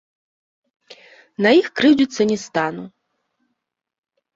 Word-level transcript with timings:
На 1.47 1.53
іх 1.59 1.67
крыўдзіцца 1.81 2.21
не 2.33 2.37
стану. 2.49 2.83